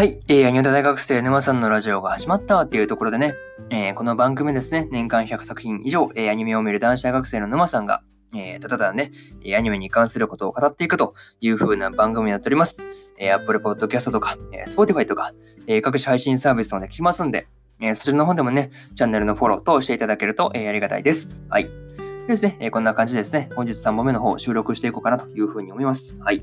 [0.00, 3.34] はい、えー、アニメ大学生沼さんのラジオが始まったっていうところでね、
[3.68, 8.02] えー、この番組ですね、年間100作品以上、えー、アニメを見る男子大学生の沼さんが、
[8.34, 9.12] えー、ただただね、
[9.54, 12.86] アニメに関することを語っていくという風な番組になっております。
[13.18, 15.34] えー、Apple Podcast とか、えー、Spotify とか、
[15.66, 17.46] えー、各種配信サービスので聞きますんで、
[17.82, 21.42] えー、そちらの方でもね、チャンネルのフォローとしていただけると、えー、ありがたいです。
[21.50, 21.64] はい。
[21.64, 26.18] でですね、えー、こんな感じでですね、本日3本目の方を収録していこうかなという風に思います。
[26.22, 26.42] はい。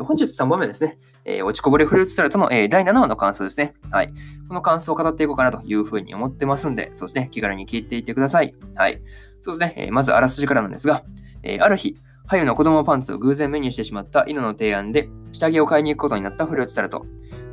[0.00, 3.74] 本日3本目ですね、えー、落ちこぼれフルーツタルトの、えー、第7話の感想ですね。
[3.90, 4.12] はい。
[4.48, 8.54] この感想を語っていこうかなというふうに思ってますんで、そうですね、気軽に聞いていってください。
[8.74, 9.00] はい。
[9.40, 11.04] そうですね、えー、まずあらすじからなんですが、
[11.42, 17.04] えある日、ハユの子供パンツを偶然目にしてしまった犬の提案で、下着を買いに行くことになったフルーツタルト。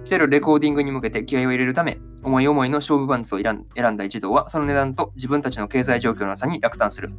[0.06, 3.54] 来てるレコーディングに向けて気合を入れるため、思い思いの勝負パンツを選
[3.92, 7.12] んだ一同は、その値段と自分たちの経済状況の差に落胆する。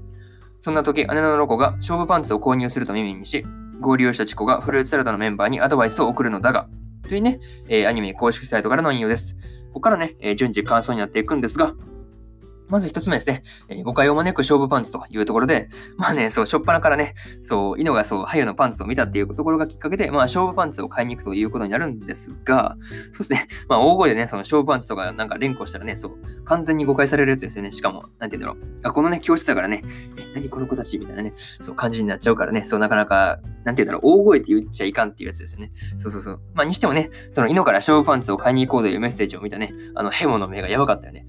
[0.61, 3.45] そんな時、姉のロコが勝負パンツを購入すると耳にし、
[3.83, 6.69] 合流したチコがフルーツサラダのメンバーにアドバイスを送るのだが、
[7.07, 9.37] というね、えー、アニメ公式サイトからの引用です。
[9.69, 11.75] ここからね、えー、順次感想になっていくんですが、
[12.73, 22.79] まず一つ目ですね、えー、誤解を招く勝負パンツというところで、まあね、そう、しょっぱなからね、そう、イノがそう、ハユのパンツを見たっていうところがきっかけで、まあ、勝負パンツを買いに行くということになるんですが、
[23.13, 27.73] そうですね、まあ、大声でね、その勝負パンツとかなんか連呼したらね、そう、完全に誤解されるやつですよね。
[27.73, 28.81] しかも、なんて言うんだろう。
[28.85, 29.85] あ、このね、教室だからね、
[30.17, 35.71] え、何この子たちみたいなね、そう、感じになっちゃうからね、そう、なかなか、なんて言うんだろう、大声って言っちゃいかんっていうやつですよね。
[35.99, 36.41] そうそうそう。
[36.55, 41.27] まあ、にしてもね、そのイノから勝負パンツを買いに行こうというメッセージを見たね、あの、ヘモの目がやばかったよね。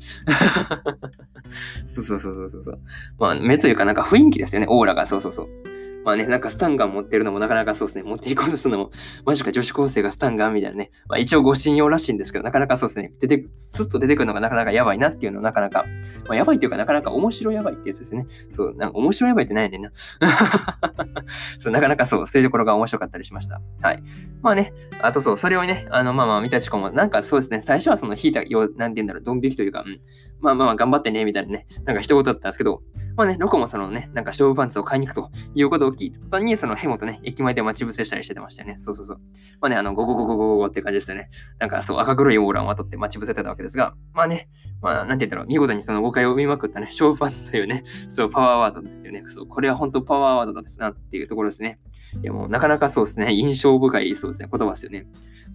[1.88, 2.80] そうそうそうそうそう。
[3.20, 5.06] まあ、目というかなんか雰囲気ですよね、オーラが。
[5.06, 5.73] そうそうそう。
[6.04, 8.92] まあね、なんかスタンガン持ってるのもなかなかそうですね、持っていこうとするのも、
[9.26, 10.92] マジか女子高生がスタンガンみたいなね。
[11.08, 15.86] まあ一応ご信用らしいんですけど、なかなかそうですね、出て、スッと出てくるのがなかなかやばいなっていうのはなかなか、
[16.28, 18.28] まあやばいっていうかなかなか面白やばいってやつですね。
[18.52, 19.92] そう、なんか面白やばいってないねんな。
[21.60, 23.62] そう、なかなかそう、そういうところが面白かったりしました。
[23.82, 24.04] はい。
[24.42, 30.00] まあね、あとそう、それをね、あの、まあまあ見たちこも、なんかそうですね、最初はその引いたよう、なんて言うんだろう、ドン引きというか、うん、
[30.42, 32.82] まあまあ頑張ってね、みたいなね、なんか一言だったんですけど、
[33.16, 38.76] まあね、ロコもそのね、なんか勝負パンツを買いに行くということを聞いた途端に、そのヘモとね、駅前で待ち伏せしたりしてましたよね。
[38.78, 39.20] そうそうそう。
[39.62, 41.30] まあね、あの、ゴゴゴゴゴゴって感じですよね。
[41.60, 44.50] なんかそう、赤黒いオーラをまとって待ち伏せてたわけですが、まあね、
[44.82, 49.24] まあ、なんて言ったら、見事にその誤解を生みまくったね、勝負パンツというね、そう、パワーワードですよね。
[49.28, 51.80] そう、これは本当パワーワードですなっていうところですね。
[52.22, 55.06] いや、もうなかなかそうですね、印象深い、そうですね、言葉ですよね。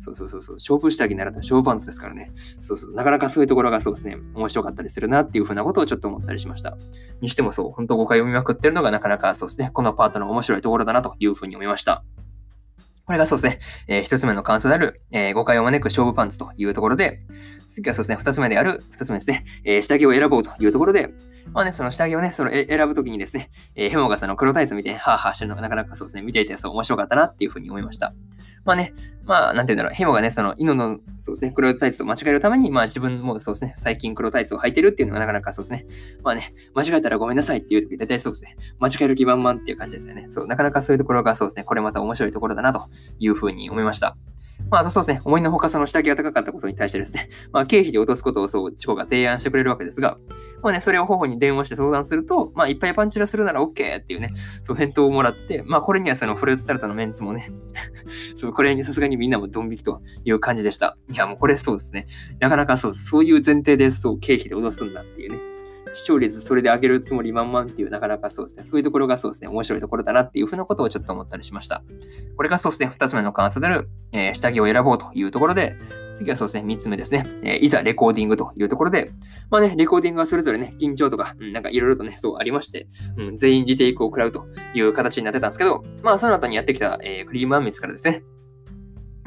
[0.01, 2.31] そうそうそうそう、勝負下着ならと勝負パンツですからね。
[2.63, 6.77] そうそう、なかなかそういうところがそうですね、面白かったりするなっていうふうなことをちょっと思ったりしました。
[7.21, 12.05] にしてもそう、本当誤解を見まくってるのがなかなかそうですね、このパートの面白いところだなというふうに思いました。
[13.09, 17.21] これがそうですね、えー、一つ目の感想である、えー、誤解を招く勝負パンツというところで、
[17.71, 21.09] 次はそうですね、二つ目である、二つ目ですね、えー、下着を選ぼうというところで、
[21.55, 28.13] まあね、その下着をね、その選ぶときにですね、えー、ヘモがその黒タイツ見て、ハーハーしてるのがなかなかそうですね、見ていてそう面白かったなっていうふうに思いました。
[28.69, 28.93] まあね、
[29.25, 35.87] まあ、なんて言うんだろう、ヘモがね、その、犬の、そうですね、黒タイツと間違えるために、まあ自分もそうですね、最近黒タイツを履いてるっていうのがなかなかそうですね、
[36.23, 40.27] まあね、間違えたらごめんなさいっていう時、大体そうですね、間違える気満々っていう感じですよね。
[40.29, 44.19] そう、なかなかそういうところがそうですね、これまた面白いところだなというふうに思いました。
[44.71, 50.19] まあ、あとそうですね、思いのほかその下着が高かったことに対してですね、 まあ、経費で落とすことをそう、チコが提案してくれるわけですが、
[50.63, 54.33] まあね、それを頬に電話して相談すると、まあ、いっぱいパンチラするなら OK っていうね、
[54.63, 57.51] そう返答をもらって、まあ、これにはそのフルーツタルトのメンツもね、
[58.35, 60.99] そう、これにさすがにみんなもドン引きという感じでした。
[61.11, 62.07] いや、もうこれそうですね。
[62.41, 65.48] なかなかそう、そういう前提でそう、経費で脅すんだっていうね。
[65.95, 71.83] 視聴率それで上げるつもり満々っていうなかなかそうですね、そういうところがそうですね、面白いところだなっていうふうなことをちょっと思ったりしました。
[72.37, 75.77] これがそうですね、2つ目の感想である、えー、下着を選ぼうというところで、
[76.15, 79.11] 次はそうですね、3つ目ですね、えー、いざレコーディングというところで、
[79.51, 88.23] まあね、レコーディングはそれぞれね、緊張とか、うん、なんかいろいろとね、そうありまして、うん、全員リテイクを食らうという形になってたんですけど、まあその後にやってきた、えー、クリームアンミツからですね、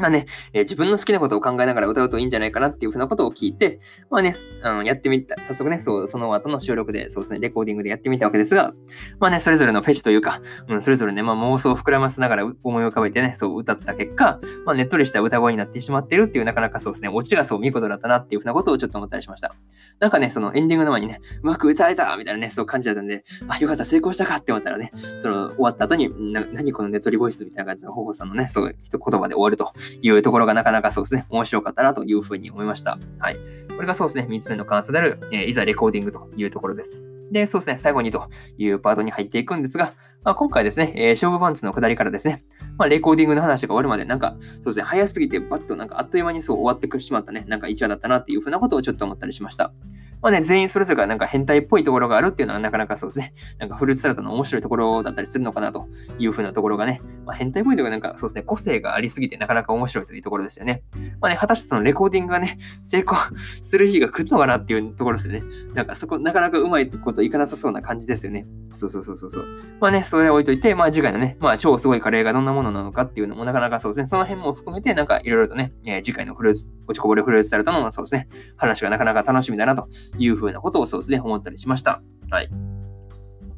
[0.02, 3.80] まあね、えー、自分の好きなことを考えながら歌うといいんじゃないかなっていうふうなことを聞いて、
[4.10, 8.74] まあね、あのやってみた、早速ね、そうその後の収録で、そうですね、レコーディングでやってみたわけですが、
[9.20, 19.54] まあね、それぞれのフェチというか、うん、それぞれね、まあ妄想を膨らませながら思い浮かべてね、そう歌った結果、まあねっとりした歌声になってしまってるっていう、なかなかそうですね、オチがそう見事だったなっていうふうなことをちょっと思ったりしました。
[20.00, 32.98] なんかね、そのエンディングの前にね、うまく歌えたみたいなね、そう感じだったんで、あ、よかった、成功したかって思ったらね、その終わった後に、な何このネットリボイスみたいな感じのほほさんのね、そう一言葉で終わるというところがなかなかそうですね、面白かったなというふうに思いました。
[33.20, 33.38] はい。
[33.76, 37.06] これがそうですね、3つ目の感想である、えー、いざレコーディングというところです。
[37.32, 39.94] で、そうですね、最後にというパートに入っていくんですが、
[40.24, 42.44] まあ、今回ですね、えー、勝負パンツの下りからですね、
[42.82, 49.72] まあ、レコーディングの話が終わるまで、なんか、そうですね、早すぎて、バッとなんかあっという間にそう終わってくしまったね、なんか一話だったなっていうふうなことをちょっと思ったりしました。
[50.20, 55.88] まあね、全員それぞれがなんか変態っぽいところがあるっていうのはなかなかそうですね、なんかフルーツサラダの面白いところだったりするのかなと
[56.18, 60.82] いうふうなところがね、まあ、変態っぽいところがなんかそうですね、個性がありすぎてなかなか面白いというところですよね。
[61.20, 63.16] まあね、果たしてそのレコーディングがね、成功
[63.62, 65.44] する日が来るのかなっていうところですよね。
[65.76, 68.48] なんかそこ、なかなかうまいこといかなさそうな感じですよね。
[68.74, 69.46] そうそうそうそう。
[69.80, 78.28] まあね、それ置いといて、まあ次回のね、まあ超すごいカレーがどんなものなのかっていうのもなかなかそうですね、その辺も含めてなんかいろいろとね、えー、次回のフルーツ、落ちこぼれフルーツサラダのそうですね、
[78.58, 79.88] 話がなかなか楽しみだなと
[80.18, 82.02] いうふうなことをそうですね、思ったりしました。
[82.30, 82.50] はい。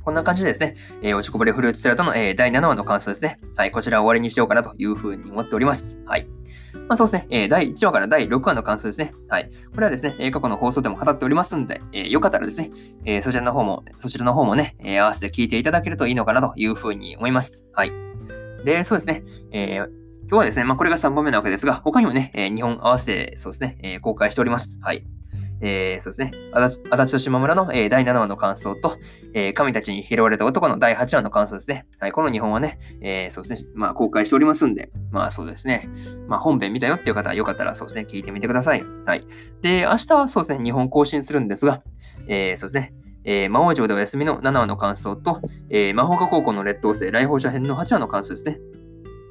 [0.03, 3.39] こんな感じでですね、えー、落ちこぼれフルーツサラダの、えー、第7話の感想ですね。
[3.55, 5.99] はい、こちらを終わりにしようかなというふうに思っております。
[6.05, 6.27] はい。
[6.87, 9.13] まあ、そうですね、え、第1話から第6話の感想ですね。
[9.29, 9.49] はい。
[9.73, 12.71] これはですね、え過去の放送でも語っておりますので、えー、よかったらですね、
[13.05, 17.65] え、そちらの方も、そちらの方もね、え合わせて聞いていただけるといいのかなというふうに思います。
[17.73, 18.12] はい。
[18.63, 19.87] で、そうですね、え今
[20.29, 24.79] 日はですね、まあ、これが3本目なわけですが、他にもね、え2本合わせて、そうですね、え公開しております。
[24.81, 25.05] はい。
[25.65, 28.97] えー、そうですね、足立と島村の、えー、第7話の感想と、
[29.33, 31.85] えー、神たちに拾われた男の第8話の感想ですね。
[31.99, 35.87] はい、この2本はね、え、そうですね、まあ、公開しておりますんで、まあそうですね、
[36.27, 38.83] まあ本編見たよっていう方はよかったらそうですね、聞いてみてください。
[39.05, 39.25] はい。
[39.61, 41.81] で、明日はそうですね、2本更新するんですが、
[42.27, 42.93] え、そうですね、
[43.25, 48.59] えー、魔王城でお休みの7話の感想と、えー、魔法科高校の劣等生来訪者編の8話の感想ですね。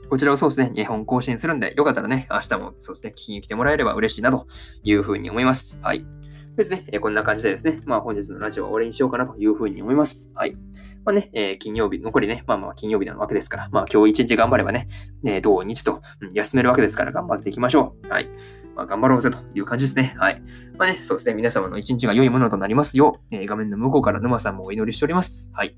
[0.08, 4.46] こちらをそうですね、2本更新するんで、よかったらね、明日もそうですね、聞きに来てもらえれば嬉しいなと
[4.82, 5.78] いうふうに思います。
[5.82, 6.06] はい。
[6.54, 10.30] ですね、えー、こんな感じでですね、まあ本日のラジオは終わりにしようかなというふうに思います。
[10.34, 10.54] はい。
[11.04, 14.86] まあね、えー、金曜日、残りね、まあまあ金曜日なわけですから、まあ今日一日頑張ればね、
[15.22, 18.08] ね土日と、うん、休めるわけですから頑張っていきましょう。
[18.08, 18.28] はい。
[18.74, 20.14] まあ頑張ろうぜという感じですね。
[20.18, 20.42] はい。
[20.78, 25.50] まあね、そうですね、皆様の一日が良いものとなりますよう、えー、画面の向こうから沼さんもお祈りしております。
[25.52, 25.76] はい。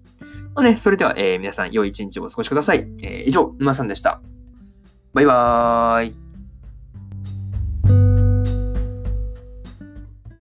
[0.54, 2.88] まあね、それでは、えー、皆さん良い一日をお過ごしください。
[3.02, 4.20] えー、以上、沼さんでした。
[5.12, 6.23] バイバーイ。